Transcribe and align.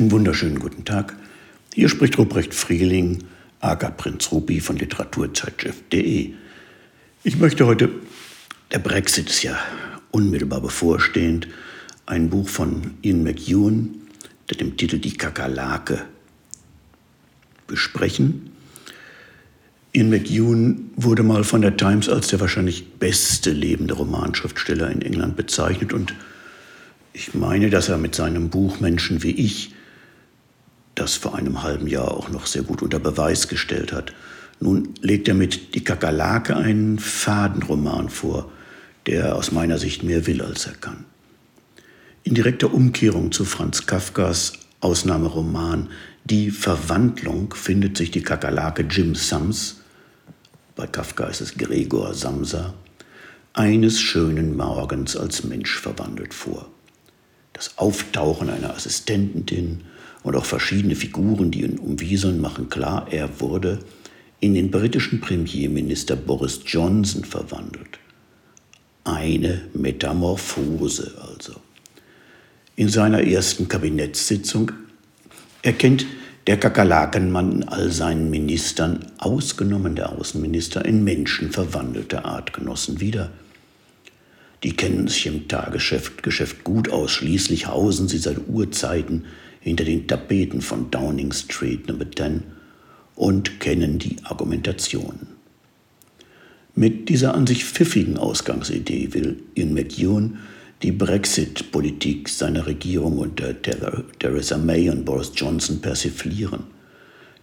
Einen 0.00 0.12
wunderschönen 0.12 0.58
guten 0.58 0.86
Tag. 0.86 1.14
Hier 1.74 1.90
spricht 1.90 2.16
Ruprecht 2.16 2.54
Frieling, 2.54 3.24
aka 3.60 3.90
Prinz 3.90 4.32
Rupi 4.32 4.60
von 4.60 4.78
Literaturzeitschrift.de. 4.78 6.30
Ich 7.22 7.36
möchte 7.36 7.66
heute, 7.66 7.90
der 8.72 8.78
Brexit 8.78 9.28
ist 9.28 9.42
ja 9.42 9.58
unmittelbar 10.10 10.62
bevorstehend, 10.62 11.48
ein 12.06 12.30
Buch 12.30 12.48
von 12.48 12.94
Ian 13.02 13.24
McEwan, 13.24 13.90
der 14.48 14.56
dem 14.56 14.78
Titel 14.78 14.96
Die 14.96 15.18
Kakerlake 15.18 16.06
besprechen. 17.66 18.52
Ian 19.92 20.08
McEwan 20.08 20.92
wurde 20.96 21.22
mal 21.22 21.44
von 21.44 21.60
der 21.60 21.76
Times 21.76 22.08
als 22.08 22.28
der 22.28 22.40
wahrscheinlich 22.40 22.94
beste 22.94 23.50
lebende 23.50 23.92
Romanschriftsteller 23.92 24.90
in 24.90 25.02
England 25.02 25.36
bezeichnet 25.36 25.92
und 25.92 26.14
ich 27.12 27.34
meine, 27.34 27.68
dass 27.68 27.90
er 27.90 27.98
mit 27.98 28.14
seinem 28.14 28.48
Buch 28.48 28.80
Menschen 28.80 29.22
wie 29.22 29.32
ich 29.32 29.74
das 31.00 31.14
vor 31.14 31.34
einem 31.34 31.62
halben 31.62 31.86
Jahr 31.86 32.10
auch 32.12 32.28
noch 32.28 32.46
sehr 32.46 32.62
gut 32.62 32.82
unter 32.82 32.98
Beweis 32.98 33.48
gestellt 33.48 33.92
hat. 33.92 34.12
Nun 34.60 34.94
legt 35.00 35.28
er 35.28 35.34
mit 35.34 35.74
Die 35.74 35.82
Kakerlake 35.82 36.56
einen 36.56 36.98
Fadenroman 36.98 38.10
vor, 38.10 38.52
der 39.06 39.36
aus 39.36 39.50
meiner 39.50 39.78
Sicht 39.78 40.02
mehr 40.02 40.26
will, 40.26 40.42
als 40.42 40.66
er 40.66 40.74
kann. 40.74 41.04
In 42.22 42.34
direkter 42.34 42.72
Umkehrung 42.72 43.32
zu 43.32 43.44
Franz 43.44 43.86
Kafkas 43.86 44.52
Ausnahmeroman 44.80 45.88
Die 46.24 46.50
Verwandlung 46.50 47.54
findet 47.54 47.96
sich 47.96 48.10
die 48.10 48.22
Kakerlake 48.22 48.82
Jim 48.82 49.14
Sams, 49.14 49.80
bei 50.76 50.86
Kafka 50.86 51.26
ist 51.26 51.40
es 51.40 51.56
Gregor 51.56 52.14
Samsa, 52.14 52.74
eines 53.52 54.00
schönen 54.00 54.56
Morgens 54.56 55.16
als 55.16 55.44
Mensch 55.44 55.78
verwandelt 55.78 56.32
vor. 56.32 56.70
Das 57.60 57.76
Auftauchen 57.76 58.48
einer 58.48 58.74
Assistentin 58.74 59.82
und 60.22 60.34
auch 60.34 60.46
verschiedene 60.46 60.94
Figuren, 60.94 61.50
die 61.50 61.60
ihn 61.60 61.78
umwieseln, 61.78 62.40
machen 62.40 62.70
klar, 62.70 63.06
er 63.10 63.38
wurde 63.38 63.80
in 64.40 64.54
den 64.54 64.70
britischen 64.70 65.20
Premierminister 65.20 66.16
Boris 66.16 66.60
Johnson 66.64 67.22
verwandelt. 67.22 67.98
Eine 69.04 69.60
Metamorphose 69.74 71.12
also. 71.20 71.56
In 72.76 72.88
seiner 72.88 73.22
ersten 73.24 73.68
Kabinettssitzung 73.68 74.72
erkennt 75.60 76.06
der 76.46 76.58
Kakerlakenmann 76.58 77.52
in 77.52 77.68
all 77.68 77.90
seinen 77.90 78.30
Ministern, 78.30 79.04
ausgenommen 79.18 79.96
der 79.96 80.18
Außenminister, 80.18 80.82
in 80.86 81.04
Menschen 81.04 81.50
verwandelte 81.50 82.24
Artgenossen 82.24 83.00
wieder. 83.00 83.30
Die 84.62 84.72
kennen 84.72 85.08
sich 85.08 85.26
im 85.26 85.48
Tagesgeschäft 85.48 86.22
Geschäft 86.22 86.64
gut 86.64 86.90
aus, 86.90 87.12
schließlich 87.12 87.66
hausen 87.66 88.08
sie 88.08 88.18
seit 88.18 88.48
Urzeiten 88.48 89.24
hinter 89.60 89.84
den 89.84 90.06
Tapeten 90.06 90.60
von 90.60 90.90
Downing 90.90 91.32
Street 91.32 91.88
No. 91.88 91.96
10 91.96 92.42
und 93.14 93.60
kennen 93.60 93.98
die 93.98 94.16
Argumentation. 94.24 95.28
Mit 96.74 97.08
dieser 97.08 97.34
an 97.34 97.46
sich 97.46 97.64
pfiffigen 97.64 98.16
Ausgangsidee 98.16 99.12
will 99.12 99.42
Ian 99.54 99.74
McEwan 99.74 100.38
die 100.82 100.92
Brexit-Politik 100.92 102.28
seiner 102.28 102.66
Regierung 102.66 103.18
unter 103.18 103.54
Theresa 103.60 104.56
May 104.56 104.88
und 104.88 105.04
Boris 105.04 105.32
Johnson 105.34 105.80
persiflieren. 105.80 106.64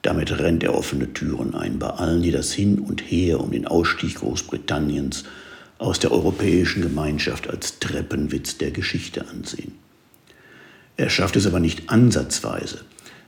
Damit 0.00 0.38
rennt 0.38 0.62
er 0.62 0.74
offene 0.74 1.12
Türen 1.12 1.54
ein 1.54 1.78
bei 1.78 1.88
allen, 1.88 2.22
die 2.22 2.30
das 2.30 2.52
Hin 2.52 2.78
und 2.78 3.02
Her 3.10 3.40
um 3.40 3.50
den 3.50 3.66
Ausstieg 3.66 4.16
Großbritanniens 4.16 5.24
aus 5.78 5.98
der 5.98 6.12
Europäischen 6.12 6.82
Gemeinschaft 6.82 7.48
als 7.48 7.78
Treppenwitz 7.78 8.58
der 8.58 8.70
Geschichte 8.70 9.28
ansehen. 9.28 9.72
Er 10.96 11.10
schafft 11.10 11.36
es 11.36 11.46
aber 11.46 11.60
nicht 11.60 11.90
ansatzweise, 11.90 12.80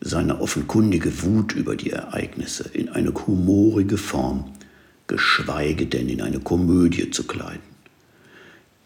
seine 0.00 0.40
offenkundige 0.40 1.22
Wut 1.22 1.52
über 1.52 1.76
die 1.76 1.90
Ereignisse 1.90 2.68
in 2.72 2.88
eine 2.88 3.14
humorige 3.14 3.96
Form, 3.96 4.52
geschweige 5.06 5.86
denn 5.86 6.08
in 6.08 6.20
eine 6.20 6.40
Komödie 6.40 7.10
zu 7.10 7.24
kleiden. 7.24 7.72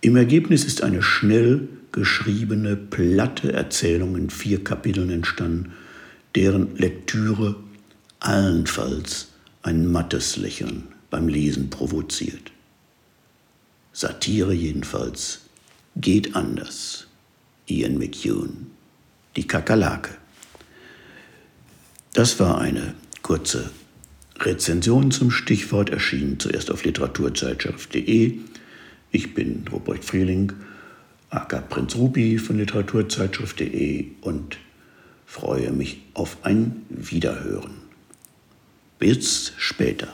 Im 0.00 0.16
Ergebnis 0.16 0.64
ist 0.64 0.82
eine 0.82 1.02
schnell 1.02 1.68
geschriebene, 1.92 2.76
platte 2.76 3.52
Erzählung 3.52 4.16
in 4.16 4.28
vier 4.28 4.64
Kapiteln 4.64 5.10
entstanden, 5.10 5.72
deren 6.34 6.76
Lektüre 6.76 7.56
allenfalls 8.18 9.28
ein 9.62 9.86
mattes 9.86 10.36
Lächeln 10.36 10.88
beim 11.10 11.28
Lesen 11.28 11.70
provoziert. 11.70 12.53
Satire 13.94 14.52
jedenfalls 14.52 15.42
geht 15.94 16.34
anders. 16.34 17.06
Ian 17.68 17.96
McEwan, 17.96 18.66
die 19.36 19.46
Kakerlake. 19.46 20.10
Das 22.12 22.40
war 22.40 22.58
eine 22.58 22.94
kurze 23.22 23.70
Rezension 24.40 25.12
zum 25.12 25.30
Stichwort, 25.30 25.90
erschienen 25.90 26.40
zuerst 26.40 26.72
auf 26.72 26.84
literaturzeitschrift.de. 26.84 28.38
Ich 29.12 29.32
bin 29.32 29.64
Robert 29.70 30.04
Frieling, 30.04 30.52
aka 31.30 31.60
Prinz 31.60 31.94
Rupi 31.94 32.38
von 32.38 32.58
literaturzeitschrift.de 32.58 34.06
und 34.22 34.58
freue 35.24 35.70
mich 35.70 36.02
auf 36.14 36.38
ein 36.42 36.84
Wiederhören. 36.88 37.76
Bis 38.98 39.52
später. 39.56 40.08